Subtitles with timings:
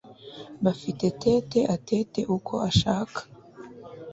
[0.63, 3.19] Bafite tete atete uko ashaka